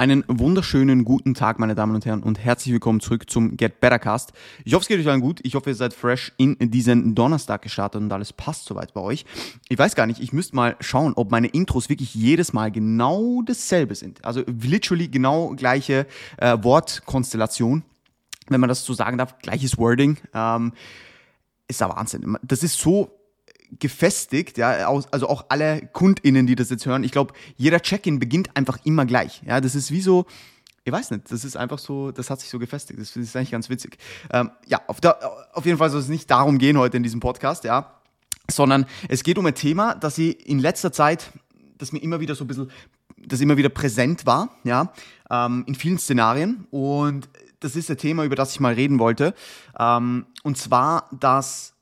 Einen 0.00 0.24
wunderschönen 0.28 1.04
guten 1.04 1.34
Tag, 1.34 1.58
meine 1.58 1.74
Damen 1.74 1.94
und 1.94 2.06
Herren, 2.06 2.22
und 2.22 2.38
herzlich 2.38 2.72
willkommen 2.72 3.00
zurück 3.00 3.28
zum 3.28 3.58
Get 3.58 3.80
Better 3.80 3.98
Cast. 3.98 4.32
Ich 4.64 4.72
hoffe, 4.72 4.84
es 4.84 4.88
geht 4.88 4.98
euch 4.98 5.06
allen 5.06 5.20
gut. 5.20 5.40
Ich 5.42 5.54
hoffe, 5.54 5.68
ihr 5.68 5.76
seid 5.76 5.92
fresh 5.92 6.32
in 6.38 6.56
diesen 6.58 7.14
Donnerstag 7.14 7.60
gestartet 7.60 8.00
und 8.00 8.10
alles 8.10 8.32
passt 8.32 8.64
soweit 8.64 8.94
bei 8.94 9.02
euch. 9.02 9.26
Ich 9.68 9.78
weiß 9.78 9.94
gar 9.94 10.06
nicht, 10.06 10.18
ich 10.18 10.32
müsste 10.32 10.56
mal 10.56 10.74
schauen, 10.80 11.12
ob 11.16 11.30
meine 11.30 11.48
Intros 11.48 11.90
wirklich 11.90 12.14
jedes 12.14 12.54
Mal 12.54 12.72
genau 12.72 13.42
dasselbe 13.42 13.94
sind. 13.94 14.24
Also 14.24 14.42
literally 14.46 15.08
genau 15.08 15.50
gleiche 15.50 16.06
äh, 16.38 16.56
Wortkonstellation, 16.62 17.82
wenn 18.48 18.60
man 18.60 18.68
das 18.68 18.82
so 18.86 18.94
sagen 18.94 19.18
darf, 19.18 19.36
gleiches 19.40 19.76
Wording. 19.76 20.16
Ähm, 20.32 20.72
ist 21.68 21.82
ja 21.82 21.94
Wahnsinn. 21.94 22.38
Das 22.42 22.62
ist 22.62 22.78
so 22.78 23.19
gefestigt, 23.78 24.58
ja, 24.58 24.88
also 24.88 25.28
auch 25.28 25.46
alle 25.48 25.86
KundInnen, 25.92 26.46
die 26.46 26.56
das 26.56 26.70
jetzt 26.70 26.86
hören, 26.86 27.04
ich 27.04 27.12
glaube, 27.12 27.34
jeder 27.56 27.80
Check-in 27.80 28.18
beginnt 28.18 28.56
einfach 28.56 28.78
immer 28.84 29.06
gleich. 29.06 29.42
Ja, 29.46 29.60
das 29.60 29.74
ist 29.74 29.90
wie 29.90 30.00
so, 30.00 30.26
ich 30.84 30.92
weiß 30.92 31.10
nicht, 31.12 31.30
das 31.30 31.44
ist 31.44 31.56
einfach 31.56 31.78
so, 31.78 32.10
das 32.10 32.30
hat 32.30 32.40
sich 32.40 32.50
so 32.50 32.58
gefestigt. 32.58 32.98
Das 32.98 33.14
ist 33.16 33.36
eigentlich 33.36 33.52
ganz 33.52 33.68
witzig. 33.68 33.98
Ähm, 34.32 34.50
ja, 34.66 34.80
auf, 34.86 35.00
der, 35.00 35.18
auf 35.52 35.64
jeden 35.66 35.78
Fall 35.78 35.90
soll 35.90 36.00
es 36.00 36.08
nicht 36.08 36.30
darum 36.30 36.58
gehen 36.58 36.78
heute 36.78 36.96
in 36.96 37.02
diesem 37.02 37.20
Podcast, 37.20 37.64
ja, 37.64 37.94
sondern 38.50 38.86
es 39.08 39.22
geht 39.22 39.38
um 39.38 39.46
ein 39.46 39.54
Thema, 39.54 39.94
das 39.94 40.18
ich 40.18 40.46
in 40.48 40.58
letzter 40.58 40.92
Zeit, 40.92 41.30
das 41.78 41.92
mir 41.92 42.00
immer 42.00 42.20
wieder 42.20 42.34
so 42.34 42.44
ein 42.44 42.48
bisschen, 42.48 42.70
das 43.16 43.40
immer 43.40 43.56
wieder 43.56 43.68
präsent 43.68 44.26
war, 44.26 44.48
ja, 44.64 44.92
ähm, 45.30 45.64
in 45.66 45.74
vielen 45.74 45.98
Szenarien 45.98 46.66
und 46.70 47.28
das 47.60 47.76
ist 47.76 47.90
ein 47.90 47.98
Thema, 47.98 48.24
über 48.24 48.36
das 48.36 48.52
ich 48.52 48.60
mal 48.60 48.72
reden 48.72 48.98
wollte. 48.98 49.34
Ähm, 49.78 50.26
und 50.42 50.56
zwar, 50.56 51.08
dass 51.12 51.74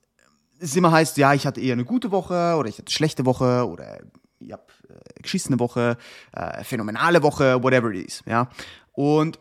es 0.61 0.77
immer 0.77 0.93
heißt, 0.93 1.17
ja, 1.17 1.35
ich 1.35 1.47
hatte 1.47 1.61
eher 1.61 1.75
eine 1.75 1.85
gute 1.85 2.11
Woche 2.11 2.57
oder 2.57 2.69
ich 2.69 2.77
hatte 2.77 2.89
eine 2.89 2.95
schlechte 2.95 3.27
Woche 3.27 3.67
oder 3.69 4.01
ich 4.41 4.53
habe 4.53 4.63
äh, 4.89 5.23
geschissene 5.23 5.59
Woche, 5.59 5.97
äh, 6.33 6.65
phänomenale 6.65 7.23
Woche, 7.23 7.63
whatever 7.63 7.91
it 7.91 8.07
is. 8.07 8.23
Ja? 8.27 8.49
Und 8.93 9.39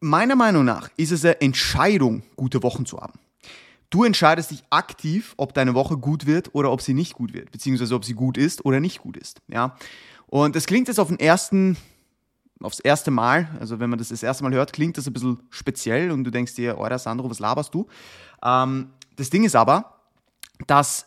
meiner 0.00 0.36
Meinung 0.36 0.64
nach 0.64 0.88
ist 0.96 1.12
es 1.12 1.24
eine 1.24 1.40
Entscheidung, 1.40 2.22
gute 2.36 2.62
Wochen 2.62 2.86
zu 2.86 2.98
haben. 2.98 3.18
Du 3.90 4.04
entscheidest 4.04 4.50
dich 4.50 4.64
aktiv, 4.70 5.34
ob 5.36 5.54
deine 5.54 5.74
Woche 5.74 5.96
gut 5.96 6.26
wird 6.26 6.54
oder 6.54 6.72
ob 6.72 6.82
sie 6.82 6.94
nicht 6.94 7.14
gut 7.14 7.32
wird, 7.32 7.52
beziehungsweise 7.52 7.94
ob 7.94 8.04
sie 8.04 8.14
gut 8.14 8.36
ist 8.36 8.64
oder 8.64 8.80
nicht 8.80 8.98
gut 8.98 9.16
ist. 9.16 9.40
Ja? 9.48 9.76
Und 10.26 10.56
das 10.56 10.66
klingt 10.66 10.88
jetzt 10.88 10.98
auf 10.98 11.08
den 11.08 11.20
ersten, 11.20 11.76
aufs 12.60 12.80
erste 12.80 13.10
Mal, 13.10 13.48
also 13.60 13.78
wenn 13.78 13.90
man 13.90 13.98
das 13.98 14.08
das 14.08 14.22
erste 14.22 14.42
Mal 14.42 14.52
hört, 14.52 14.72
klingt 14.72 14.98
das 14.98 15.06
ein 15.06 15.12
bisschen 15.12 15.40
speziell 15.50 16.10
und 16.10 16.24
du 16.24 16.30
denkst 16.30 16.54
dir, 16.54 16.78
oh, 16.78 16.98
Sandro, 16.98 17.30
was 17.30 17.38
laberst 17.38 17.72
du? 17.74 17.86
Ähm, 18.42 18.90
das 19.14 19.30
Ding 19.30 19.44
ist 19.44 19.54
aber, 19.54 19.95
dass 20.66 21.06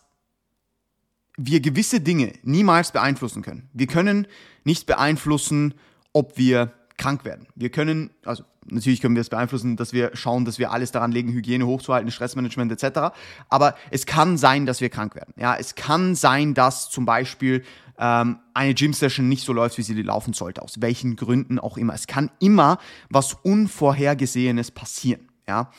wir 1.37 1.61
gewisse 1.61 2.01
Dinge 2.01 2.33
niemals 2.43 2.91
beeinflussen 2.91 3.41
können. 3.41 3.69
Wir 3.73 3.87
können 3.87 4.27
nicht 4.65 4.85
beeinflussen, 4.85 5.73
ob 6.11 6.37
wir 6.37 6.73
krank 6.97 7.23
werden. 7.23 7.47
Wir 7.55 7.69
können, 7.69 8.11
also 8.25 8.43
natürlich 8.65 9.01
können 9.01 9.15
wir 9.15 9.21
es 9.21 9.29
beeinflussen, 9.29 9.77
dass 9.77 9.93
wir 9.93 10.11
schauen, 10.15 10.45
dass 10.45 10.59
wir 10.59 10.71
alles 10.71 10.91
daran 10.91 11.11
legen, 11.11 11.31
Hygiene 11.31 11.65
hochzuhalten, 11.65 12.11
Stressmanagement 12.11 12.71
etc. 12.71 13.15
Aber 13.47 13.75
es 13.89 14.05
kann 14.05 14.37
sein, 14.37 14.65
dass 14.65 14.81
wir 14.81 14.89
krank 14.89 15.15
werden. 15.15 15.33
Ja, 15.37 15.55
es 15.55 15.75
kann 15.75 16.13
sein, 16.13 16.53
dass 16.53 16.89
zum 16.89 17.05
Beispiel 17.05 17.63
ähm, 17.97 18.39
eine 18.53 18.73
Gym-Session 18.73 19.27
nicht 19.27 19.45
so 19.45 19.53
läuft, 19.53 19.77
wie 19.77 19.81
sie 19.83 19.99
laufen 20.01 20.33
sollte, 20.33 20.61
aus 20.61 20.81
welchen 20.81 21.15
Gründen 21.15 21.57
auch 21.57 21.77
immer. 21.77 21.93
Es 21.93 22.05
kann 22.07 22.31
immer 22.39 22.77
was 23.09 23.33
Unvorhergesehenes 23.33 24.71
passieren. 24.71 25.29
Ja, 25.47 25.71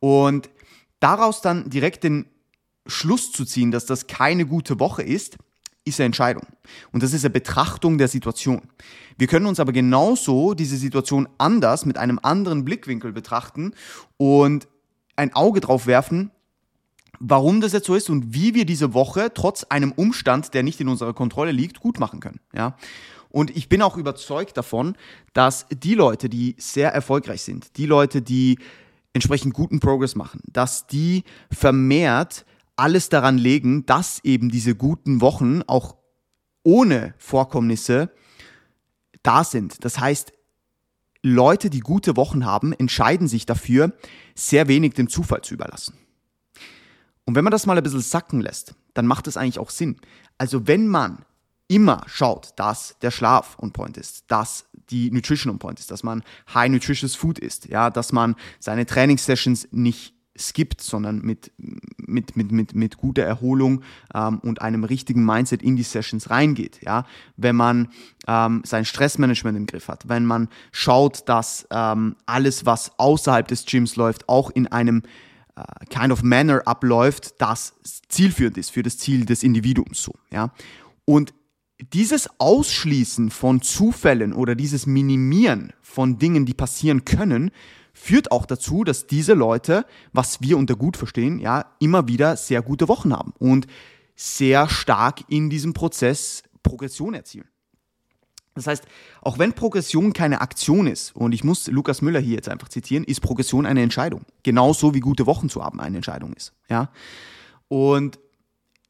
und 0.00 0.50
daraus 1.00 1.42
dann 1.42 1.70
direkt 1.70 2.02
den 2.02 2.26
Schluss 2.86 3.32
zu 3.32 3.44
ziehen, 3.44 3.70
dass 3.70 3.86
das 3.86 4.06
keine 4.06 4.46
gute 4.46 4.80
Woche 4.80 5.02
ist, 5.02 5.38
ist 5.84 6.00
eine 6.00 6.06
Entscheidung. 6.06 6.46
Und 6.92 7.02
das 7.02 7.12
ist 7.12 7.24
eine 7.24 7.30
Betrachtung 7.30 7.98
der 7.98 8.08
Situation. 8.08 8.62
Wir 9.18 9.26
können 9.26 9.46
uns 9.46 9.60
aber 9.60 9.72
genauso 9.72 10.54
diese 10.54 10.76
Situation 10.76 11.28
anders 11.38 11.86
mit 11.86 11.98
einem 11.98 12.18
anderen 12.22 12.64
Blickwinkel 12.64 13.12
betrachten 13.12 13.74
und 14.16 14.68
ein 15.16 15.34
Auge 15.34 15.60
drauf 15.60 15.86
werfen, 15.86 16.30
warum 17.18 17.60
das 17.60 17.72
jetzt 17.72 17.86
so 17.86 17.94
ist 17.94 18.10
und 18.10 18.34
wie 18.34 18.54
wir 18.54 18.64
diese 18.64 18.94
Woche 18.94 19.32
trotz 19.34 19.64
einem 19.64 19.92
Umstand, 19.92 20.54
der 20.54 20.62
nicht 20.62 20.80
in 20.80 20.88
unserer 20.88 21.14
Kontrolle 21.14 21.52
liegt, 21.52 21.80
gut 21.80 21.98
machen 22.00 22.20
können. 22.20 22.40
Ja? 22.54 22.76
Und 23.28 23.56
ich 23.56 23.68
bin 23.68 23.82
auch 23.82 23.96
überzeugt 23.96 24.56
davon, 24.56 24.96
dass 25.32 25.66
die 25.70 25.94
Leute, 25.94 26.28
die 26.28 26.54
sehr 26.58 26.92
erfolgreich 26.92 27.42
sind, 27.42 27.76
die 27.76 27.86
Leute, 27.86 28.22
die 28.22 28.58
entsprechend 29.14 29.54
guten 29.54 29.80
Progress 29.80 30.14
machen, 30.14 30.40
dass 30.46 30.86
die 30.86 31.24
vermehrt 31.50 32.44
alles 32.76 33.08
daran 33.08 33.38
legen, 33.38 33.86
dass 33.86 34.20
eben 34.24 34.50
diese 34.50 34.74
guten 34.74 35.20
Wochen 35.20 35.62
auch 35.66 35.96
ohne 36.62 37.14
Vorkommnisse 37.18 38.12
da 39.22 39.44
sind. 39.44 39.84
Das 39.84 39.98
heißt, 39.98 40.32
Leute, 41.22 41.70
die 41.70 41.80
gute 41.80 42.16
Wochen 42.16 42.44
haben, 42.44 42.72
entscheiden 42.72 43.28
sich 43.28 43.46
dafür, 43.46 43.92
sehr 44.34 44.68
wenig 44.68 44.94
dem 44.94 45.08
Zufall 45.08 45.42
zu 45.42 45.54
überlassen. 45.54 45.94
Und 47.24 47.36
wenn 47.36 47.44
man 47.44 47.52
das 47.52 47.66
mal 47.66 47.76
ein 47.76 47.84
bisschen 47.84 48.00
sacken 48.00 48.40
lässt, 48.40 48.74
dann 48.94 49.06
macht 49.06 49.28
es 49.28 49.36
eigentlich 49.36 49.60
auch 49.60 49.70
Sinn. 49.70 50.00
Also 50.38 50.66
wenn 50.66 50.88
man 50.88 51.24
immer 51.68 52.02
schaut, 52.06 52.50
dass 52.56 52.96
der 53.00 53.10
Schlaf 53.10 53.56
on 53.58 53.72
point 53.72 53.96
ist, 53.96 54.24
dass 54.28 54.66
die 54.90 55.10
Nutrition 55.10 55.52
on 55.52 55.58
point 55.58 55.78
ist, 55.78 55.90
dass 55.90 56.02
man 56.02 56.22
high 56.52 56.68
nutritious 56.68 57.14
food 57.14 57.38
isst, 57.38 57.66
ja, 57.68 57.88
dass 57.90 58.12
man 58.12 58.34
seine 58.58 58.84
Trainingssessions 58.84 59.68
nicht 59.70 60.14
skippt, 60.48 60.80
sondern 60.80 61.22
mit, 61.22 61.52
mit, 61.96 62.36
mit, 62.36 62.52
mit, 62.52 62.74
mit 62.74 62.96
guter 62.96 63.22
Erholung 63.22 63.82
ähm, 64.14 64.38
und 64.40 64.60
einem 64.60 64.84
richtigen 64.84 65.24
Mindset 65.24 65.62
in 65.62 65.76
die 65.76 65.82
Sessions 65.82 66.30
reingeht. 66.30 66.80
Ja? 66.82 67.06
Wenn 67.36 67.56
man 67.56 67.88
ähm, 68.26 68.62
sein 68.64 68.84
Stressmanagement 68.84 69.56
im 69.56 69.66
Griff 69.66 69.88
hat, 69.88 70.08
wenn 70.08 70.26
man 70.26 70.48
schaut, 70.72 71.28
dass 71.28 71.66
ähm, 71.70 72.16
alles, 72.26 72.66
was 72.66 72.98
außerhalb 72.98 73.48
des 73.48 73.64
Gyms 73.66 73.96
läuft, 73.96 74.28
auch 74.28 74.50
in 74.50 74.66
einem 74.66 75.02
äh, 75.56 75.62
kind 75.88 76.12
of 76.12 76.22
manner 76.22 76.62
abläuft, 76.66 77.34
das 77.38 77.74
zielführend 78.08 78.58
ist 78.58 78.70
für 78.70 78.82
das 78.82 78.98
Ziel 78.98 79.24
des 79.24 79.42
Individuums. 79.42 80.02
So, 80.02 80.12
ja? 80.30 80.52
Und 81.04 81.34
dieses 81.92 82.28
Ausschließen 82.38 83.30
von 83.30 83.60
Zufällen 83.60 84.32
oder 84.32 84.54
dieses 84.54 84.86
Minimieren 84.86 85.72
von 85.82 86.18
Dingen, 86.18 86.46
die 86.46 86.54
passieren 86.54 87.04
können, 87.04 87.50
führt 87.92 88.32
auch 88.32 88.46
dazu, 88.46 88.84
dass 88.84 89.06
diese 89.06 89.34
Leute, 89.34 89.84
was 90.12 90.40
wir 90.40 90.56
unter 90.56 90.76
gut 90.76 90.96
verstehen, 90.96 91.38
ja, 91.38 91.66
immer 91.78 92.08
wieder 92.08 92.36
sehr 92.36 92.62
gute 92.62 92.88
Wochen 92.88 93.12
haben 93.12 93.32
und 93.38 93.66
sehr 94.16 94.68
stark 94.68 95.24
in 95.28 95.50
diesem 95.50 95.72
Prozess 95.74 96.42
Progression 96.62 97.14
erzielen. 97.14 97.48
Das 98.54 98.66
heißt, 98.66 98.84
auch 99.22 99.38
wenn 99.38 99.54
Progression 99.54 100.12
keine 100.12 100.42
Aktion 100.42 100.86
ist, 100.86 101.16
und 101.16 101.32
ich 101.32 101.42
muss 101.42 101.68
Lukas 101.68 102.02
Müller 102.02 102.20
hier 102.20 102.36
jetzt 102.36 102.48
einfach 102.48 102.68
zitieren, 102.68 103.04
ist 103.04 103.20
Progression 103.20 103.64
eine 103.64 103.82
Entscheidung. 103.82 104.26
Genauso 104.42 104.94
wie 104.94 105.00
gute 105.00 105.26
Wochen 105.26 105.48
zu 105.48 105.64
haben 105.64 105.80
eine 105.80 105.96
Entscheidung 105.96 106.34
ist. 106.34 106.52
Ja? 106.68 106.90
Und 107.68 108.18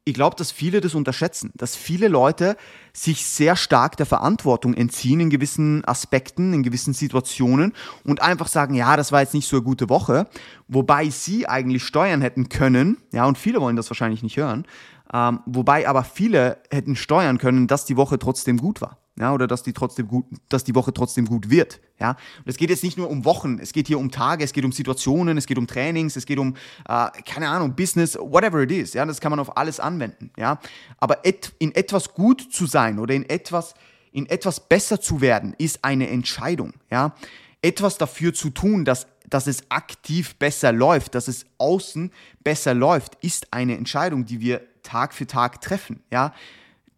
ich 0.05 0.13
glaube, 0.13 0.35
dass 0.35 0.51
viele 0.51 0.81
das 0.81 0.95
unterschätzen, 0.95 1.51
dass 1.55 1.75
viele 1.75 2.09
Leute 2.09 2.57
sich 2.91 3.25
sehr 3.25 3.55
stark 3.55 3.95
der 3.95 4.05
Verantwortung 4.05 4.73
entziehen 4.73 5.21
in 5.21 5.29
gewissen 5.29 5.85
Aspekten, 5.85 6.53
in 6.53 6.63
gewissen 6.63 6.93
Situationen 6.93 7.73
und 8.03 8.21
einfach 8.21 8.47
sagen, 8.47 8.75
ja, 8.75 8.97
das 8.97 9.11
war 9.11 9.21
jetzt 9.21 9.33
nicht 9.33 9.47
so 9.47 9.57
eine 9.57 9.63
gute 9.63 9.89
Woche, 9.89 10.27
wobei 10.67 11.09
sie 11.09 11.47
eigentlich 11.47 11.83
steuern 11.83 12.21
hätten 12.21 12.49
können, 12.49 12.97
ja, 13.13 13.25
und 13.25 13.37
viele 13.37 13.61
wollen 13.61 13.77
das 13.77 13.89
wahrscheinlich 13.89 14.23
nicht 14.23 14.37
hören, 14.37 14.65
ähm, 15.13 15.39
wobei 15.45 15.87
aber 15.87 16.03
viele 16.03 16.57
hätten 16.71 16.95
steuern 16.95 17.37
können, 17.37 17.67
dass 17.67 17.85
die 17.85 17.97
Woche 17.97 18.19
trotzdem 18.19 18.57
gut 18.57 18.81
war 18.81 18.97
ja, 19.19 19.33
oder 19.33 19.47
dass 19.47 19.61
die 19.63 19.73
trotzdem 19.73 20.07
gut, 20.07 20.25
dass 20.49 20.63
die 20.63 20.73
Woche 20.73 20.93
trotzdem 20.93 21.25
gut 21.25 21.49
wird, 21.49 21.81
ja. 21.99 22.11
Und 22.11 22.47
es 22.47 22.57
geht 22.57 22.69
jetzt 22.69 22.83
nicht 22.83 22.97
nur 22.97 23.09
um 23.09 23.25
Wochen, 23.25 23.59
es 23.59 23.71
geht 23.71 23.87
hier 23.87 23.99
um 23.99 24.09
Tage, 24.09 24.43
es 24.43 24.53
geht 24.53 24.65
um 24.65 24.71
Situationen, 24.71 25.37
es 25.37 25.45
geht 25.45 25.57
um 25.57 25.67
Trainings, 25.67 26.15
es 26.15 26.25
geht 26.25 26.39
um, 26.39 26.55
äh, 26.87 27.07
keine 27.25 27.49
Ahnung, 27.49 27.75
Business, 27.75 28.17
whatever 28.17 28.61
it 28.61 28.71
is, 28.71 28.93
ja, 28.93 29.05
das 29.05 29.21
kann 29.21 29.29
man 29.29 29.39
auf 29.39 29.55
alles 29.55 29.79
anwenden, 29.79 30.31
ja. 30.37 30.59
Aber 30.97 31.25
et, 31.25 31.53
in 31.59 31.75
etwas 31.75 32.13
gut 32.13 32.41
zu 32.51 32.65
sein 32.65 32.97
oder 32.97 33.13
in 33.13 33.29
etwas, 33.29 33.75
in 34.11 34.25
etwas 34.25 34.67
besser 34.67 34.99
zu 34.99 35.21
werden, 35.21 35.53
ist 35.59 35.83
eine 35.83 36.09
Entscheidung, 36.09 36.73
ja. 36.89 37.13
Etwas 37.61 37.97
dafür 37.97 38.33
zu 38.33 38.49
tun, 38.49 38.83
dass, 38.83 39.05
dass 39.29 39.45
es 39.45 39.69
aktiv 39.69 40.35
besser 40.35 40.71
läuft, 40.71 41.13
dass 41.13 41.27
es 41.27 41.45
außen 41.59 42.11
besser 42.43 42.73
läuft, 42.73 43.15
ist 43.23 43.53
eine 43.53 43.77
Entscheidung, 43.77 44.25
die 44.25 44.41
wir 44.41 44.61
Tag 44.83 45.13
für 45.13 45.27
Tag 45.27 45.61
treffen, 45.61 46.03
ja, 46.11 46.33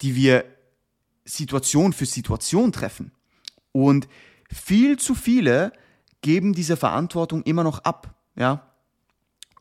die 0.01 0.15
wir 0.15 0.45
Situation 1.23 1.93
für 1.93 2.05
Situation 2.05 2.71
treffen. 2.71 3.11
Und 3.71 4.07
viel 4.51 4.97
zu 4.97 5.15
viele 5.15 5.71
geben 6.21 6.53
diese 6.53 6.77
Verantwortung 6.77 7.43
immer 7.43 7.63
noch 7.63 7.79
ab, 7.79 8.15
ja. 8.35 8.71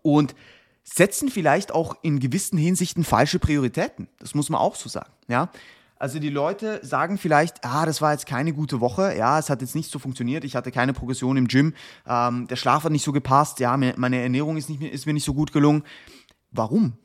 Und 0.03 0.35
setzen 0.83 1.31
vielleicht 1.31 1.73
auch 1.73 1.97
in 2.03 2.21
gewissen 2.21 2.59
Hinsichten 2.59 3.05
falsche 3.05 3.39
Prioritäten. 3.39 4.09
Das 4.19 4.35
muss 4.35 4.51
man 4.51 4.61
auch 4.61 4.75
so 4.77 4.89
sagen, 4.89 5.13
ja. 5.29 5.51
Also 5.97 6.19
die 6.19 6.29
Leute 6.29 6.81
sagen 6.85 7.17
vielleicht, 7.19 7.65
ah, 7.65 7.87
das 7.87 8.03
war 8.03 8.13
jetzt 8.13 8.27
keine 8.27 8.53
gute 8.53 8.81
Woche, 8.81 9.17
ja, 9.17 9.39
es 9.39 9.49
hat 9.49 9.63
jetzt 9.63 9.75
nicht 9.75 9.91
so 9.91 9.99
funktioniert, 9.99 10.45
ich 10.45 10.57
hatte 10.57 10.71
keine 10.71 10.93
Progression 10.93 11.37
im 11.37 11.49
Gym, 11.49 11.73
ähm, 12.07 12.47
der 12.49 12.57
Schlaf 12.57 12.85
hat 12.85 12.93
nicht 12.93 13.05
so 13.05 13.13
gepasst, 13.13 13.61
ja, 13.61 13.77
meine 13.77 14.21
Ernährung 14.21 14.57
ist, 14.57 14.69
nicht, 14.69 14.83
ist 14.83 15.07
mir 15.07 15.15
nicht 15.15 15.25
so 15.25 15.33
gut 15.33 15.53
gelungen. 15.53 15.83
Warum? 16.51 16.99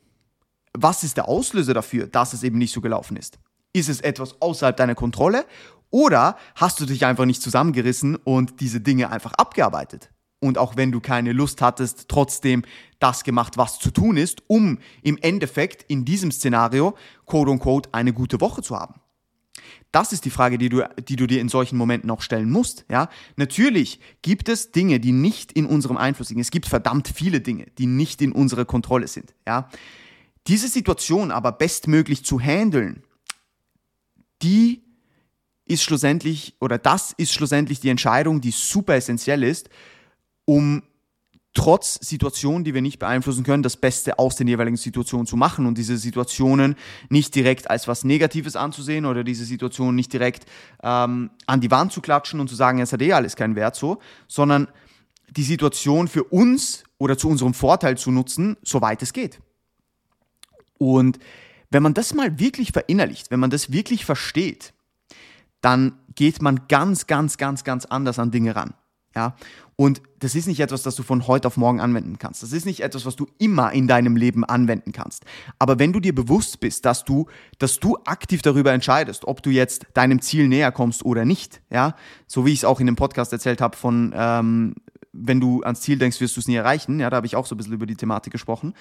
Was 0.72 1.02
ist 1.02 1.16
der 1.16 1.28
Auslöser 1.28 1.74
dafür, 1.74 2.06
dass 2.06 2.32
es 2.32 2.42
eben 2.42 2.58
nicht 2.58 2.72
so 2.72 2.80
gelaufen 2.80 3.16
ist? 3.16 3.38
Ist 3.72 3.88
es 3.88 4.00
etwas 4.00 4.40
außerhalb 4.40 4.76
deiner 4.76 4.94
Kontrolle 4.94 5.44
Oder 5.90 6.36
hast 6.54 6.80
du 6.80 6.86
dich 6.86 7.04
einfach 7.04 7.24
nicht 7.24 7.42
zusammengerissen 7.42 8.16
und 8.16 8.60
diese 8.60 8.80
Dinge 8.80 9.10
einfach 9.10 9.32
abgearbeitet? 9.32 10.10
Und 10.38 10.56
auch 10.56 10.76
wenn 10.76 10.92
du 10.92 11.00
keine 11.00 11.32
Lust 11.32 11.60
hattest, 11.60 12.08
trotzdem 12.08 12.62
das 12.98 13.24
gemacht, 13.24 13.58
was 13.58 13.78
zu 13.78 13.90
tun 13.90 14.16
ist, 14.16 14.42
um 14.46 14.78
im 15.02 15.18
Endeffekt 15.18 15.82
in 15.90 16.04
diesem 16.04 16.30
Szenario, 16.32 16.96
quote 17.26 17.50
unquote, 17.50 17.90
eine 17.92 18.12
gute 18.12 18.40
Woche 18.40 18.62
zu 18.62 18.76
haben. 18.76 19.00
Das 19.92 20.12
ist 20.12 20.24
die 20.24 20.30
Frage, 20.30 20.56
die 20.56 20.68
du, 20.68 20.88
die 21.08 21.16
du 21.16 21.26
dir 21.26 21.40
in 21.40 21.48
solchen 21.48 21.76
Momenten 21.76 22.10
auch 22.10 22.22
stellen 22.22 22.50
musst. 22.50 22.84
Ja? 22.88 23.08
Natürlich 23.36 24.00
gibt 24.22 24.48
es 24.48 24.70
Dinge, 24.70 25.00
die 25.00 25.12
nicht 25.12 25.52
in 25.52 25.66
unserem 25.66 25.96
Einfluss 25.96 26.28
sind. 26.28 26.38
Es 26.38 26.52
gibt 26.52 26.66
verdammt 26.66 27.08
viele 27.08 27.40
Dinge, 27.40 27.66
die 27.76 27.86
nicht 27.86 28.22
in 28.22 28.32
unserer 28.32 28.64
Kontrolle 28.64 29.08
sind. 29.08 29.34
Ja? 29.46 29.68
Diese 30.46 30.68
Situation 30.68 31.30
aber 31.30 31.52
bestmöglich 31.52 32.24
zu 32.24 32.40
handeln, 32.40 33.02
die 34.42 34.82
ist 35.66 35.82
schlussendlich, 35.82 36.56
oder 36.60 36.78
das 36.78 37.12
ist 37.16 37.32
schlussendlich 37.32 37.80
die 37.80 37.90
Entscheidung, 37.90 38.40
die 38.40 38.50
super 38.50 38.94
essentiell 38.96 39.42
ist, 39.44 39.70
um 40.44 40.82
trotz 41.52 41.94
Situationen, 42.00 42.64
die 42.64 42.74
wir 42.74 42.82
nicht 42.82 42.98
beeinflussen 42.98 43.44
können, 43.44 43.62
das 43.62 43.76
Beste 43.76 44.18
aus 44.18 44.36
den 44.36 44.46
jeweiligen 44.46 44.76
Situationen 44.76 45.26
zu 45.26 45.36
machen 45.36 45.66
und 45.66 45.78
diese 45.78 45.96
Situationen 45.96 46.76
nicht 47.08 47.34
direkt 47.34 47.70
als 47.70 47.88
was 47.88 48.04
Negatives 48.04 48.56
anzusehen 48.56 49.04
oder 49.04 49.24
diese 49.24 49.44
Situationen 49.44 49.96
nicht 49.96 50.12
direkt 50.12 50.46
ähm, 50.82 51.30
an 51.46 51.60
die 51.60 51.70
Wand 51.70 51.92
zu 51.92 52.00
klatschen 52.00 52.40
und 52.40 52.48
zu 52.48 52.54
sagen, 52.54 52.80
es 52.80 52.92
hat 52.92 53.02
eh 53.02 53.12
alles 53.12 53.36
keinen 53.36 53.56
Wert 53.56 53.74
so, 53.74 53.98
sondern 54.28 54.68
die 55.28 55.42
Situation 55.42 56.08
für 56.08 56.24
uns 56.24 56.84
oder 56.98 57.18
zu 57.18 57.28
unserem 57.28 57.54
Vorteil 57.54 57.96
zu 57.98 58.10
nutzen, 58.10 58.56
soweit 58.62 59.02
es 59.02 59.12
geht. 59.12 59.40
Und 60.80 61.18
wenn 61.70 61.82
man 61.82 61.92
das 61.92 62.14
mal 62.14 62.38
wirklich 62.38 62.72
verinnerlicht, 62.72 63.30
wenn 63.30 63.38
man 63.38 63.50
das 63.50 63.70
wirklich 63.70 64.06
versteht, 64.06 64.72
dann 65.60 65.92
geht 66.14 66.40
man 66.40 66.62
ganz, 66.68 67.06
ganz, 67.06 67.36
ganz, 67.36 67.64
ganz 67.64 67.84
anders 67.84 68.18
an 68.18 68.30
Dinge 68.30 68.56
ran. 68.56 68.72
Ja, 69.14 69.36
und 69.74 70.00
das 70.20 70.36
ist 70.36 70.46
nicht 70.46 70.60
etwas, 70.60 70.82
das 70.82 70.94
du 70.94 71.02
von 71.02 71.26
heute 71.26 71.48
auf 71.48 71.56
morgen 71.56 71.80
anwenden 71.80 72.18
kannst. 72.18 72.42
Das 72.42 72.52
ist 72.52 72.64
nicht 72.64 72.80
etwas, 72.80 73.04
was 73.04 73.16
du 73.16 73.26
immer 73.38 73.72
in 73.72 73.88
deinem 73.88 74.16
Leben 74.16 74.44
anwenden 74.44 74.92
kannst. 74.92 75.24
Aber 75.58 75.80
wenn 75.80 75.92
du 75.92 76.00
dir 76.00 76.14
bewusst 76.14 76.60
bist, 76.60 76.84
dass 76.84 77.04
du, 77.04 77.26
dass 77.58 77.80
du 77.80 77.98
aktiv 78.04 78.40
darüber 78.40 78.72
entscheidest, 78.72 79.26
ob 79.26 79.42
du 79.42 79.50
jetzt 79.50 79.86
deinem 79.94 80.22
Ziel 80.22 80.46
näher 80.48 80.70
kommst 80.70 81.04
oder 81.04 81.24
nicht, 81.24 81.60
ja, 81.70 81.96
so 82.28 82.46
wie 82.46 82.52
ich 82.52 82.60
es 82.60 82.64
auch 82.64 82.78
in 82.78 82.86
dem 82.86 82.96
Podcast 82.96 83.32
erzählt 83.32 83.60
habe 83.60 83.76
von, 83.76 84.14
ähm, 84.14 84.76
wenn 85.12 85.40
du 85.40 85.62
ans 85.62 85.80
Ziel 85.80 85.98
denkst, 85.98 86.20
wirst 86.20 86.36
du 86.36 86.40
es 86.40 86.46
nie 86.48 86.54
erreichen. 86.54 87.00
Ja, 87.00 87.10
da 87.10 87.16
habe 87.16 87.26
ich 87.26 87.34
auch 87.34 87.46
so 87.46 87.54
ein 87.54 87.58
bisschen 87.58 87.74
über 87.74 87.86
die 87.86 87.96
Thematik 87.96 88.32
gesprochen. 88.32 88.74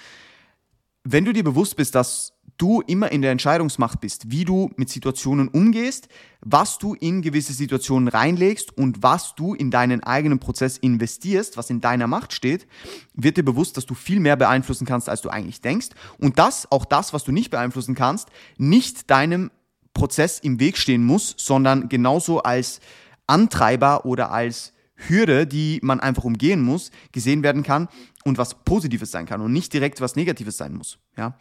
Wenn 1.12 1.26
du 1.26 1.34
dir 1.34 1.44
bewusst 1.44 1.76
bist, 1.76 1.96
dass 1.96 2.34
du 2.60 2.82
immer 2.82 3.12
in 3.12 3.24
der 3.24 3.32
Entscheidungsmacht 3.32 4.00
bist, 4.00 4.30
wie 4.30 4.46
du 4.46 4.70
mit 4.76 4.90
Situationen 4.90 5.48
umgehst, 5.48 6.08
was 6.42 6.78
du 6.78 6.94
in 6.94 7.24
gewisse 7.24 7.52
Situationen 7.52 8.08
reinlegst 8.08 8.78
und 8.78 9.02
was 9.02 9.34
du 9.34 9.56
in 9.56 9.72
deinen 9.72 10.04
eigenen 10.04 10.38
Prozess 10.38 10.78
investierst, 10.78 11.58
was 11.58 11.72
in 11.72 11.82
deiner 11.82 12.06
Macht 12.06 12.32
steht, 12.32 12.68
wird 13.16 13.38
dir 13.38 13.44
bewusst, 13.44 13.76
dass 13.76 13.88
du 13.88 13.96
viel 13.96 14.20
mehr 14.20 14.36
beeinflussen 14.36 14.86
kannst, 14.86 15.10
als 15.10 15.22
du 15.22 15.30
eigentlich 15.30 15.62
denkst. 15.62 15.88
Und 16.20 16.38
dass 16.38 16.72
auch 16.72 16.86
das, 16.86 17.12
was 17.12 17.24
du 17.24 17.32
nicht 17.32 17.50
beeinflussen 17.50 17.96
kannst, 17.96 18.28
nicht 18.60 19.10
deinem 19.10 19.50
Prozess 19.96 20.38
im 20.38 20.60
Weg 20.60 20.78
stehen 20.78 21.04
muss, 21.04 21.34
sondern 21.40 21.90
genauso 21.90 22.44
als 22.44 22.82
Antreiber 23.26 24.06
oder 24.06 24.32
als 24.32 24.74
Hürde, 25.08 25.48
die 25.48 25.80
man 25.82 26.00
einfach 26.00 26.24
umgehen 26.24 26.62
muss, 26.62 26.92
gesehen 27.12 27.44
werden 27.44 27.64
kann 27.64 27.88
und 28.24 28.38
was 28.38 28.64
Positives 28.64 29.12
sein 29.12 29.26
kann 29.26 29.42
und 29.42 29.54
nicht 29.54 29.74
direkt 29.74 30.02
was 30.02 30.16
Negatives 30.16 30.58
sein 30.58 30.74
muss. 30.74 31.00
Ja? 31.18 31.38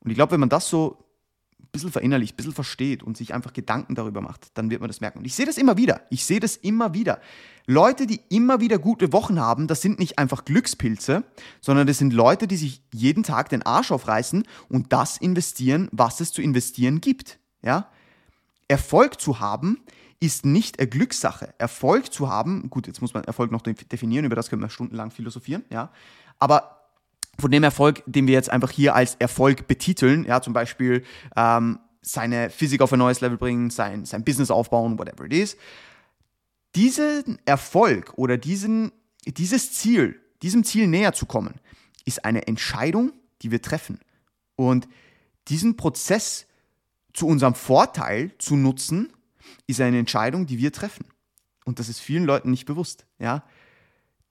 Und 0.00 0.10
ich 0.10 0.16
glaube, 0.16 0.32
wenn 0.32 0.40
man 0.40 0.48
das 0.48 0.68
so 0.68 0.98
ein 1.60 1.68
bisschen 1.72 1.92
verinnerlicht, 1.92 2.34
ein 2.34 2.36
bisschen 2.36 2.52
versteht 2.52 3.02
und 3.02 3.16
sich 3.16 3.34
einfach 3.34 3.52
Gedanken 3.52 3.94
darüber 3.94 4.20
macht, 4.20 4.48
dann 4.54 4.70
wird 4.70 4.80
man 4.80 4.88
das 4.88 5.00
merken. 5.00 5.18
Und 5.18 5.24
ich 5.24 5.34
sehe 5.34 5.46
das 5.46 5.58
immer 5.58 5.76
wieder. 5.76 6.02
Ich 6.10 6.24
sehe 6.24 6.40
das 6.40 6.56
immer 6.56 6.94
wieder. 6.94 7.20
Leute, 7.66 8.06
die 8.06 8.20
immer 8.28 8.60
wieder 8.60 8.78
gute 8.78 9.12
Wochen 9.12 9.40
haben, 9.40 9.66
das 9.66 9.82
sind 9.82 9.98
nicht 9.98 10.18
einfach 10.18 10.44
Glückspilze, 10.44 11.24
sondern 11.60 11.86
das 11.86 11.98
sind 11.98 12.12
Leute, 12.12 12.46
die 12.46 12.56
sich 12.56 12.82
jeden 12.92 13.24
Tag 13.24 13.48
den 13.48 13.62
Arsch 13.62 13.90
aufreißen 13.90 14.44
und 14.68 14.92
das 14.92 15.16
investieren, 15.16 15.88
was 15.92 16.20
es 16.20 16.32
zu 16.32 16.42
investieren 16.42 17.00
gibt. 17.00 17.38
Ja? 17.62 17.90
Erfolg 18.68 19.20
zu 19.20 19.40
haben, 19.40 19.80
ist 20.20 20.44
nicht 20.44 20.78
eine 20.78 20.88
Glückssache. 20.88 21.54
Erfolg 21.58 22.12
zu 22.12 22.28
haben, 22.28 22.70
gut, 22.70 22.86
jetzt 22.86 23.00
muss 23.00 23.14
man 23.14 23.24
Erfolg 23.24 23.50
noch 23.50 23.62
definieren, 23.62 24.24
über 24.24 24.36
das 24.36 24.48
können 24.48 24.62
wir 24.62 24.70
stundenlang 24.70 25.10
philosophieren, 25.10 25.64
ja. 25.70 25.90
Aber 26.38 26.76
von 27.38 27.50
dem 27.50 27.62
Erfolg, 27.62 28.02
den 28.06 28.26
wir 28.26 28.34
jetzt 28.34 28.50
einfach 28.50 28.70
hier 28.70 28.94
als 28.94 29.14
Erfolg 29.16 29.66
betiteln, 29.66 30.24
ja, 30.24 30.40
zum 30.40 30.52
Beispiel 30.52 31.04
ähm, 31.36 31.78
seine 32.00 32.50
Physik 32.50 32.80
auf 32.80 32.92
ein 32.92 32.98
neues 32.98 33.20
Level 33.20 33.36
bringen, 33.36 33.70
sein, 33.70 34.04
sein 34.04 34.24
Business 34.24 34.50
aufbauen, 34.50 34.98
whatever 34.98 35.24
it 35.24 35.32
is. 35.32 35.56
Diesen 36.74 37.38
Erfolg 37.44 38.12
oder 38.16 38.38
diesen, 38.38 38.92
dieses 39.26 39.72
Ziel, 39.72 40.20
diesem 40.42 40.64
Ziel 40.64 40.86
näher 40.86 41.12
zu 41.12 41.26
kommen, 41.26 41.54
ist 42.04 42.24
eine 42.24 42.46
Entscheidung, 42.46 43.12
die 43.42 43.50
wir 43.50 43.60
treffen. 43.60 43.98
Und 44.54 44.88
diesen 45.48 45.76
Prozess 45.76 46.46
zu 47.12 47.26
unserem 47.26 47.54
Vorteil 47.54 48.32
zu 48.38 48.56
nutzen, 48.56 49.12
ist 49.66 49.80
eine 49.80 49.98
Entscheidung, 49.98 50.46
die 50.46 50.58
wir 50.58 50.72
treffen. 50.72 51.06
Und 51.64 51.78
das 51.78 51.88
ist 51.88 52.00
vielen 52.00 52.24
Leuten 52.24 52.50
nicht 52.50 52.66
bewusst. 52.66 53.06
Ja? 53.18 53.44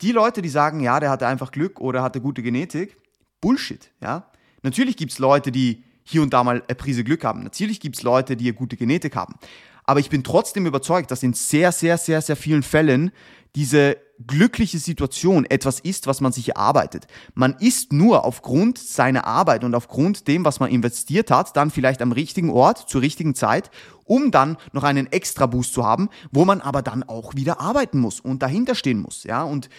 Die 0.01 0.11
Leute, 0.11 0.41
die 0.41 0.49
sagen, 0.49 0.79
ja, 0.79 0.99
der 0.99 1.09
hatte 1.09 1.27
einfach 1.27 1.51
Glück 1.51 1.79
oder 1.79 2.01
hatte 2.01 2.21
gute 2.21 2.41
Genetik, 2.41 2.97
Bullshit. 3.41 3.91
Ja? 4.01 4.31
Natürlich 4.61 4.97
gibt 4.97 5.11
es 5.11 5.19
Leute, 5.19 5.51
die 5.51 5.83
hier 6.03 6.21
und 6.21 6.33
da 6.33 6.43
mal 6.43 6.63
eine 6.67 6.75
Prise 6.75 7.03
Glück 7.03 7.23
haben. 7.23 7.43
Natürlich 7.43 7.79
gibt 7.79 7.97
es 7.97 8.03
Leute, 8.03 8.37
die 8.37 8.45
eine 8.45 8.53
gute 8.53 8.77
Genetik 8.77 9.15
haben. 9.15 9.35
Aber 9.85 9.99
ich 9.99 10.09
bin 10.09 10.23
trotzdem 10.23 10.65
überzeugt, 10.65 11.11
dass 11.11 11.23
in 11.23 11.33
sehr, 11.33 11.71
sehr, 11.71 11.97
sehr, 11.97 12.21
sehr 12.21 12.35
vielen 12.35 12.63
Fällen 12.63 13.11
diese 13.55 13.97
glückliche 14.25 14.79
Situation 14.79 15.45
etwas 15.45 15.79
ist, 15.79 16.07
was 16.07 16.21
man 16.21 16.31
sich 16.31 16.49
erarbeitet. 16.49 17.07
Man 17.33 17.55
ist 17.59 17.91
nur 17.91 18.23
aufgrund 18.23 18.77
seiner 18.77 19.25
Arbeit 19.25 19.63
und 19.63 19.75
aufgrund 19.75 20.27
dem, 20.27 20.45
was 20.45 20.59
man 20.59 20.69
investiert 20.69 21.31
hat, 21.31 21.55
dann 21.57 21.69
vielleicht 21.69 22.01
am 22.01 22.11
richtigen 22.11 22.49
Ort, 22.49 22.89
zur 22.89 23.01
richtigen 23.01 23.35
Zeit, 23.35 23.71
um 24.05 24.31
dann 24.31 24.57
noch 24.71 24.83
einen 24.83 25.07
extra 25.11 25.45
Boost 25.47 25.73
zu 25.73 25.85
haben, 25.85 26.09
wo 26.31 26.45
man 26.45 26.61
aber 26.61 26.81
dann 26.81 27.03
auch 27.03 27.35
wieder 27.35 27.59
arbeiten 27.59 27.99
muss 27.99 28.19
und 28.19 28.41
dahinter 28.41 28.75
stehen 28.75 28.99
muss, 28.99 29.23
ja, 29.23 29.43
und 29.43 29.69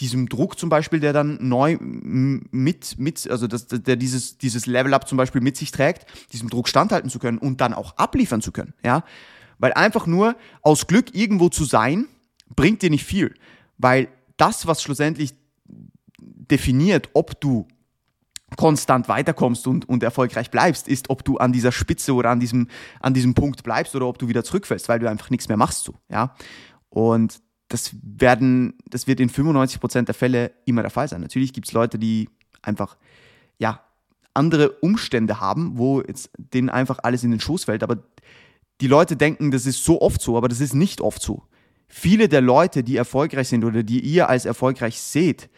diesem 0.00 0.28
Druck 0.28 0.58
zum 0.58 0.70
Beispiel, 0.70 0.98
der 0.98 1.12
dann 1.12 1.38
neu 1.40 1.76
mit, 1.80 2.98
mit 2.98 3.30
also 3.30 3.46
das, 3.46 3.68
der 3.68 3.94
dieses, 3.94 4.38
dieses 4.38 4.66
Level-Up 4.66 5.06
zum 5.06 5.18
Beispiel 5.18 5.40
mit 5.40 5.56
sich 5.56 5.70
trägt, 5.70 6.06
diesem 6.32 6.50
Druck 6.50 6.68
standhalten 6.68 7.10
zu 7.10 7.20
können 7.20 7.38
und 7.38 7.60
dann 7.60 7.74
auch 7.74 7.96
abliefern 7.96 8.42
zu 8.42 8.50
können, 8.50 8.74
ja. 8.84 9.04
Weil 9.58 9.72
einfach 9.72 10.06
nur 10.06 10.36
aus 10.62 10.86
Glück 10.86 11.14
irgendwo 11.14 11.48
zu 11.48 11.64
sein, 11.64 12.06
bringt 12.54 12.82
dir 12.82 12.90
nicht 12.90 13.04
viel, 13.04 13.34
weil 13.78 14.08
das, 14.36 14.66
was 14.66 14.82
schlussendlich 14.82 15.34
definiert, 16.18 17.10
ob 17.14 17.40
du 17.40 17.66
konstant 18.56 19.08
weiterkommst 19.08 19.66
und, 19.66 19.88
und 19.88 20.02
erfolgreich 20.02 20.50
bleibst, 20.50 20.88
ist, 20.88 21.10
ob 21.10 21.24
du 21.24 21.38
an 21.38 21.52
dieser 21.52 21.72
Spitze 21.72 22.14
oder 22.14 22.30
an 22.30 22.40
diesem, 22.40 22.68
an 23.00 23.14
diesem 23.14 23.34
Punkt 23.34 23.62
bleibst 23.62 23.96
oder 23.96 24.06
ob 24.06 24.18
du 24.18 24.28
wieder 24.28 24.44
zurückfällst, 24.44 24.88
weil 24.88 24.98
du 24.98 25.08
einfach 25.08 25.30
nichts 25.30 25.48
mehr 25.48 25.56
machst. 25.56 25.84
So, 25.84 25.94
ja? 26.08 26.34
Und 26.88 27.40
das, 27.68 27.90
werden, 28.02 28.74
das 28.88 29.06
wird 29.06 29.20
in 29.20 29.30
95% 29.30 30.02
der 30.02 30.14
Fälle 30.14 30.52
immer 30.66 30.82
der 30.82 30.90
Fall 30.90 31.08
sein. 31.08 31.20
Natürlich 31.20 31.52
gibt 31.52 31.66
es 31.66 31.72
Leute, 31.72 31.98
die 31.98 32.28
einfach 32.62 32.96
ja, 33.58 33.80
andere 34.34 34.70
Umstände 34.70 35.40
haben, 35.40 35.78
wo 35.78 36.00
jetzt 36.00 36.30
denen 36.36 36.68
einfach 36.68 36.98
alles 37.02 37.24
in 37.24 37.30
den 37.30 37.40
Schoß 37.40 37.64
fällt. 37.64 37.82
Aber 37.82 37.98
die 38.80 38.86
Leute 38.86 39.16
denken, 39.16 39.50
das 39.50 39.66
ist 39.66 39.84
so 39.84 40.00
oft 40.00 40.20
so, 40.20 40.36
aber 40.36 40.48
das 40.48 40.60
ist 40.60 40.74
nicht 40.74 41.00
oft 41.00 41.22
so. 41.22 41.42
Viele 41.88 42.28
der 42.28 42.40
Leute, 42.40 42.82
die 42.82 42.96
erfolgreich 42.96 43.48
sind 43.48 43.64
oder 43.64 43.82
die 43.82 44.00
ihr 44.00 44.28
als 44.28 44.44
erfolgreich 44.44 45.00
seht, 45.00 45.48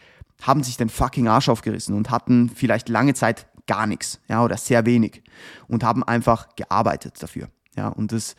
haben 0.41 0.63
sich 0.63 0.77
den 0.77 0.89
fucking 0.89 1.27
Arsch 1.27 1.49
aufgerissen 1.49 1.95
und 1.95 2.11
hatten 2.11 2.49
vielleicht 2.49 2.89
lange 2.89 3.13
Zeit 3.13 3.47
gar 3.65 3.87
nichts, 3.87 4.19
ja, 4.27 4.43
oder 4.43 4.55
sehr 4.57 4.85
wenig 4.85 5.23
und 5.67 5.83
haben 5.83 6.03
einfach 6.03 6.55
gearbeitet 6.55 7.21
dafür, 7.21 7.49
ja, 7.75 7.87
und 7.87 8.11
das, 8.11 8.35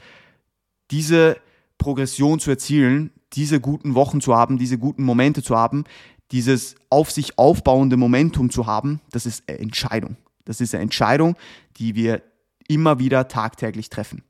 diese 0.91 1.37
Progression 1.77 2.41
zu 2.41 2.51
erzielen, 2.51 3.11
diese 3.33 3.61
guten 3.61 3.95
Wochen 3.95 4.21
zu 4.21 4.35
haben, 4.35 4.59
diese 4.59 4.79
guten 4.79 5.03
Momente 5.03 5.43
zu 5.43 5.57
haben, 5.57 5.85
dieses 6.33 6.77
auf 6.91 7.11
sich 7.11 7.39
aufbauende 7.39 7.97
Momentum 7.97 8.51
zu 8.51 8.67
haben, 8.67 9.01
das 9.11 9.27
ist 9.27 9.49
eine 9.49 9.59
Entscheidung. 9.59 10.17
Das 10.45 10.61
ist 10.61 10.75
eine 10.75 10.83
Entscheidung, 10.83 11.37
die 11.77 11.95
wir 11.95 12.23
immer 12.69 12.99
wieder 12.99 13.29
tagtäglich 13.29 13.91
treffen. 13.91 14.23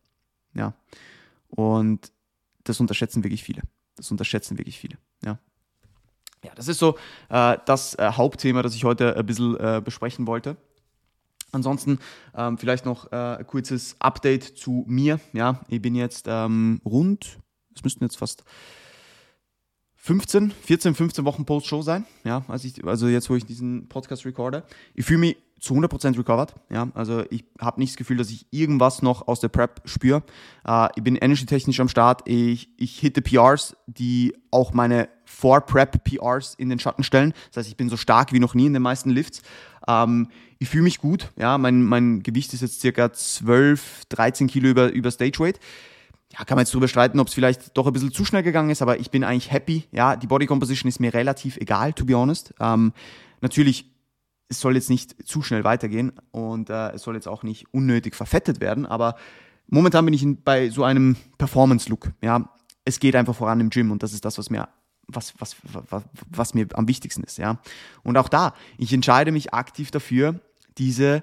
Ja. 0.58 0.74
Und 1.48 2.12
das 2.64 2.80
unterschätzen 2.80 3.24
wirklich 3.24 3.42
viele. 3.42 3.62
Das 3.96 4.10
unterschätzen 4.10 4.58
wirklich 4.58 4.78
viele. 4.78 4.98
Ja. 5.24 5.38
Ja, 6.44 6.52
das 6.54 6.68
ist 6.68 6.78
so 6.78 6.98
äh, 7.30 7.56
das 7.64 7.94
äh, 7.94 8.12
Hauptthema, 8.12 8.62
das 8.62 8.74
ich 8.74 8.84
heute 8.84 9.16
ein 9.16 9.26
bisschen 9.26 9.56
äh, 9.58 9.80
besprechen 9.84 10.26
wollte. 10.26 10.56
Ansonsten 11.50 11.98
ähm, 12.34 12.58
vielleicht 12.58 12.84
noch 12.84 13.10
äh, 13.10 13.38
ein 13.38 13.46
kurzes 13.46 13.96
Update 13.98 14.44
zu 14.58 14.84
mir. 14.86 15.18
Ja, 15.32 15.64
ich 15.68 15.80
bin 15.80 15.94
jetzt 15.94 16.26
ähm, 16.28 16.80
rund, 16.84 17.38
es 17.74 17.82
müssten 17.82 18.04
jetzt 18.04 18.18
fast 18.18 18.44
15, 20.08 20.52
14, 20.62 20.94
15 20.94 21.24
Wochen 21.26 21.44
Post-Show 21.44 21.82
sein. 21.82 22.06
Ja, 22.24 22.42
also, 22.48 22.66
ich, 22.66 22.82
also 22.82 23.08
jetzt, 23.08 23.28
wo 23.28 23.34
ich 23.34 23.44
diesen 23.44 23.90
Podcast 23.90 24.24
recorde. 24.24 24.62
Ich 24.94 25.04
fühle 25.04 25.18
mich 25.18 25.36
zu 25.60 25.74
100% 25.74 26.16
recovered. 26.16 26.54
Ja, 26.70 26.88
also 26.94 27.24
ich 27.28 27.44
habe 27.60 27.78
nicht 27.78 27.92
das 27.92 27.98
Gefühl, 27.98 28.16
dass 28.16 28.30
ich 28.30 28.46
irgendwas 28.50 29.02
noch 29.02 29.28
aus 29.28 29.40
der 29.40 29.48
Prep 29.48 29.82
spüre. 29.84 30.22
Äh, 30.66 30.88
ich 30.96 31.02
bin 31.02 31.16
energy-technisch 31.16 31.78
am 31.80 31.90
Start. 31.90 32.22
Ich, 32.24 32.70
ich 32.78 32.98
hitte 32.98 33.20
PRs, 33.20 33.76
die 33.86 34.34
auch 34.50 34.72
meine 34.72 35.10
Vor-Prep-PRs 35.26 36.54
in 36.54 36.70
den 36.70 36.78
Schatten 36.78 37.04
stellen. 37.04 37.34
Das 37.50 37.58
heißt, 37.58 37.68
ich 37.68 37.76
bin 37.76 37.90
so 37.90 37.98
stark 37.98 38.32
wie 38.32 38.40
noch 38.40 38.54
nie 38.54 38.64
in 38.64 38.72
den 38.72 38.80
meisten 38.80 39.10
Lifts. 39.10 39.42
Ähm, 39.86 40.28
ich 40.58 40.70
fühle 40.70 40.84
mich 40.84 41.00
gut. 41.00 41.28
Ja, 41.36 41.58
mein, 41.58 41.82
mein 41.82 42.22
Gewicht 42.22 42.54
ist 42.54 42.62
jetzt 42.62 42.80
circa 42.80 43.12
12, 43.12 44.06
13 44.08 44.46
Kilo 44.46 44.70
über, 44.70 44.90
über 44.90 45.10
Stage 45.10 45.38
Weight 45.38 45.60
ja, 46.32 46.44
kann 46.44 46.56
man 46.56 46.64
jetzt 46.64 46.74
drüber 46.74 46.88
streiten, 46.88 47.20
ob 47.20 47.28
es 47.28 47.34
vielleicht 47.34 47.76
doch 47.76 47.86
ein 47.86 47.92
bisschen 47.92 48.12
zu 48.12 48.24
schnell 48.24 48.42
gegangen 48.42 48.70
ist, 48.70 48.82
aber 48.82 49.00
ich 49.00 49.10
bin 49.10 49.24
eigentlich 49.24 49.50
happy. 49.50 49.84
Ja, 49.92 50.16
die 50.16 50.26
Body 50.26 50.46
Composition 50.46 50.88
ist 50.88 51.00
mir 51.00 51.14
relativ 51.14 51.56
egal, 51.56 51.92
to 51.92 52.04
be 52.04 52.14
honest. 52.14 52.52
Ähm, 52.60 52.92
natürlich, 53.40 53.90
es 54.48 54.60
soll 54.60 54.74
jetzt 54.74 54.90
nicht 54.90 55.26
zu 55.26 55.42
schnell 55.42 55.64
weitergehen 55.64 56.12
und 56.30 56.70
äh, 56.70 56.90
es 56.90 57.02
soll 57.02 57.14
jetzt 57.14 57.28
auch 57.28 57.42
nicht 57.42 57.72
unnötig 57.72 58.14
verfettet 58.14 58.60
werden, 58.60 58.84
aber 58.84 59.16
momentan 59.68 60.04
bin 60.04 60.14
ich 60.14 60.22
in, 60.22 60.42
bei 60.42 60.68
so 60.68 60.84
einem 60.84 61.16
Performance-Look. 61.38 62.12
Ja, 62.22 62.50
es 62.84 63.00
geht 63.00 63.16
einfach 63.16 63.34
voran 63.34 63.60
im 63.60 63.70
Gym 63.70 63.90
und 63.90 64.02
das 64.02 64.12
ist 64.12 64.24
das, 64.24 64.38
was 64.38 64.50
mir 64.50 64.68
was, 65.10 65.32
was, 65.38 65.56
was, 65.88 66.04
was 66.28 66.54
mir 66.54 66.68
am 66.74 66.86
wichtigsten 66.86 67.22
ist, 67.24 67.38
ja. 67.38 67.58
Und 68.02 68.18
auch 68.18 68.28
da, 68.28 68.52
ich 68.76 68.92
entscheide 68.92 69.32
mich 69.32 69.54
aktiv 69.54 69.90
dafür, 69.90 70.40
diese 70.76 71.22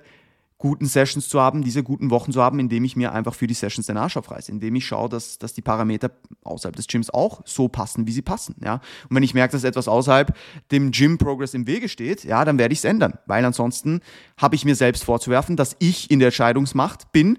guten 0.57 0.85
Sessions 0.85 1.27
zu 1.27 1.41
haben, 1.41 1.63
diese 1.63 1.83
guten 1.83 2.09
Wochen 2.09 2.31
zu 2.31 2.41
haben, 2.41 2.59
indem 2.59 2.85
ich 2.85 2.95
mir 2.95 3.11
einfach 3.11 3.35
für 3.35 3.45
die 3.45 3.53
Sessions 3.53 3.87
den 3.87 3.97
Arsch 3.97 4.15
aufreiße, 4.15 4.51
indem 4.51 4.75
ich 4.75 4.85
schaue, 4.85 5.09
dass, 5.09 5.37
dass 5.37 5.53
die 5.53 5.61
Parameter 5.61 6.11
außerhalb 6.43 6.75
des 6.75 6.87
Gyms 6.87 7.09
auch 7.09 7.41
so 7.45 7.67
passen, 7.67 8.07
wie 8.07 8.11
sie 8.11 8.21
passen. 8.21 8.55
Ja? 8.63 8.75
Und 9.09 9.15
wenn 9.15 9.23
ich 9.23 9.33
merke, 9.33 9.51
dass 9.51 9.65
etwas 9.65 9.87
außerhalb 9.87 10.35
dem 10.71 10.91
Gym-Progress 10.91 11.53
im 11.53 11.67
Wege 11.67 11.89
steht, 11.89 12.23
ja, 12.23 12.45
dann 12.45 12.57
werde 12.57 12.73
ich 12.73 12.79
es 12.79 12.85
ändern, 12.85 13.19
weil 13.25 13.43
ansonsten 13.43 13.99
habe 14.37 14.55
ich 14.55 14.63
mir 14.63 14.75
selbst 14.75 15.03
vorzuwerfen, 15.03 15.57
dass 15.57 15.75
ich 15.79 16.09
in 16.09 16.19
der 16.19 16.27
Entscheidungsmacht 16.27 17.11
bin, 17.11 17.37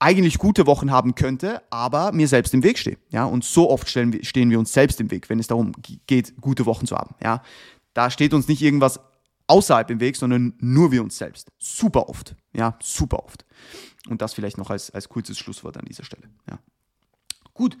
eigentlich 0.00 0.38
gute 0.38 0.66
Wochen 0.66 0.90
haben 0.90 1.14
könnte, 1.16 1.60
aber 1.70 2.12
mir 2.12 2.28
selbst 2.28 2.54
im 2.54 2.62
Weg 2.62 2.78
stehe. 2.78 2.98
Ja? 3.10 3.24
Und 3.24 3.44
so 3.44 3.68
oft 3.68 3.88
stehen 3.88 4.50
wir 4.50 4.58
uns 4.58 4.72
selbst 4.72 5.00
im 5.00 5.10
Weg, 5.10 5.28
wenn 5.28 5.38
es 5.38 5.48
darum 5.48 5.72
geht, 6.06 6.40
gute 6.40 6.66
Wochen 6.66 6.86
zu 6.86 6.96
haben. 6.96 7.14
Ja? 7.22 7.42
Da 7.94 8.10
steht 8.10 8.32
uns 8.32 8.48
nicht 8.48 8.62
irgendwas 8.62 9.00
außerhalb 9.48 9.90
im 9.90 10.00
Weg, 10.00 10.16
sondern 10.16 10.54
nur 10.58 10.92
wir 10.92 11.02
uns 11.02 11.18
selbst. 11.18 11.50
Super 11.58 12.08
oft. 12.08 12.36
Ja, 12.52 12.78
super 12.80 13.24
oft. 13.24 13.44
Und 14.08 14.22
das 14.22 14.34
vielleicht 14.34 14.58
noch 14.58 14.70
als, 14.70 14.90
als 14.90 15.08
kurzes 15.08 15.38
Schlusswort 15.38 15.76
an 15.76 15.84
dieser 15.84 16.04
Stelle. 16.04 16.28
Ja. 16.48 16.58
Gut. 17.54 17.76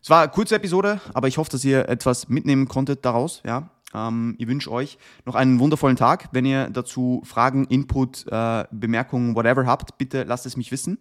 Es 0.00 0.10
war 0.10 0.22
eine 0.22 0.30
kurze 0.30 0.54
Episode, 0.54 1.00
aber 1.12 1.26
ich 1.26 1.38
hoffe, 1.38 1.50
dass 1.50 1.64
ihr 1.64 1.88
etwas 1.88 2.28
mitnehmen 2.28 2.68
konntet 2.68 3.04
daraus. 3.04 3.42
Ja. 3.44 3.70
Ähm, 3.92 4.36
ich 4.38 4.46
wünsche 4.46 4.70
euch 4.70 4.98
noch 5.24 5.34
einen 5.34 5.58
wundervollen 5.58 5.96
Tag. 5.96 6.28
Wenn 6.32 6.44
ihr 6.44 6.70
dazu 6.70 7.22
Fragen, 7.24 7.64
Input, 7.66 8.26
äh, 8.28 8.64
Bemerkungen, 8.70 9.34
whatever 9.34 9.66
habt, 9.66 9.98
bitte 9.98 10.22
lasst 10.22 10.46
es 10.46 10.56
mich 10.56 10.70
wissen. 10.70 10.98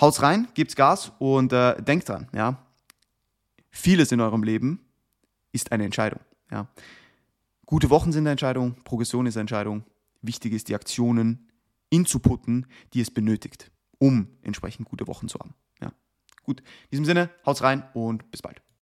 Haut's 0.00 0.22
rein, 0.22 0.48
gebt's 0.54 0.76
Gas 0.76 1.12
und 1.18 1.52
äh, 1.52 1.82
denkt 1.82 2.08
dran, 2.08 2.28
ja. 2.34 2.58
Vieles 3.70 4.12
in 4.12 4.20
eurem 4.20 4.42
Leben 4.42 4.80
ist 5.52 5.72
eine 5.72 5.84
Entscheidung. 5.84 6.20
Ja. 6.50 6.68
Gute 7.66 7.90
Wochen 7.90 8.12
sind 8.12 8.22
eine 8.22 8.30
Entscheidung, 8.30 8.76
Progression 8.84 9.26
ist 9.26 9.36
eine 9.36 9.42
Entscheidung. 9.42 9.84
Wichtig 10.22 10.52
ist, 10.52 10.68
die 10.68 10.76
Aktionen 10.76 11.50
inzuputten, 11.90 12.66
die 12.94 13.00
es 13.00 13.10
benötigt, 13.10 13.72
um 13.98 14.28
entsprechend 14.42 14.88
gute 14.88 15.08
Wochen 15.08 15.28
zu 15.28 15.40
haben. 15.40 15.54
Ja. 15.80 15.92
Gut, 16.44 16.60
in 16.60 16.90
diesem 16.92 17.04
Sinne, 17.04 17.30
haut's 17.44 17.62
rein 17.62 17.82
und 17.92 18.30
bis 18.30 18.40
bald. 18.40 18.62